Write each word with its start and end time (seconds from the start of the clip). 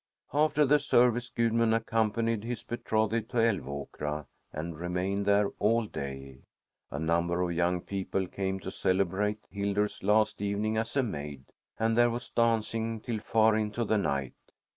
After 0.33 0.65
the 0.65 0.79
service 0.79 1.29
Gudmund 1.29 1.75
accompanied 1.75 2.43
his 2.43 2.63
betrothed 2.63 3.29
to 3.29 3.37
Älvåkra 3.37 4.25
and 4.51 4.75
remained 4.79 5.27
there 5.27 5.49
all 5.59 5.85
day. 5.85 6.39
A 6.89 6.97
number 6.97 7.43
of 7.43 7.51
young 7.53 7.81
people 7.81 8.25
came 8.25 8.59
to 8.61 8.71
celebrate 8.71 9.45
Hildur's 9.51 10.01
last 10.01 10.41
evening 10.41 10.75
as 10.75 10.95
a 10.95 11.03
maid, 11.03 11.43
and 11.77 11.95
there 11.95 12.09
was 12.09 12.31
dancing 12.31 12.99
till 12.99 13.19
far 13.19 13.55
into 13.55 13.85
the 13.85 13.99
night. 13.99 14.33